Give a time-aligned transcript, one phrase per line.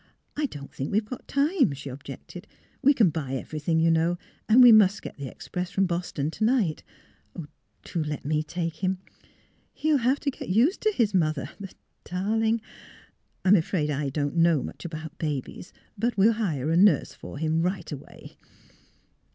[0.35, 2.47] "I don't think we have time," she objected.
[2.81, 4.17] THE LORD GAVE 351 We can buy everything, you know;
[4.49, 6.81] and we must get the express from Boston to night.
[7.35, 8.97] Do let me take him!
[9.71, 11.71] He '11 have to get used to his mother— the
[12.03, 12.61] darling!
[13.45, 17.61] I'm afraid I don't know much about babies; but we'll hire a nurse for him
[17.61, 18.37] right away.